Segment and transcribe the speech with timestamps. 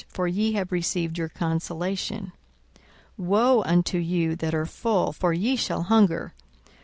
[0.09, 2.31] for ye have received your consolation.
[3.19, 5.13] 42:006:025 Woe unto you that are full!
[5.13, 6.33] for ye shall hunger.